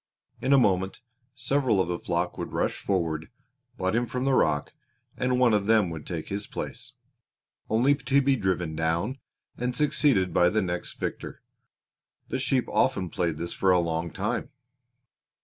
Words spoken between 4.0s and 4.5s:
from the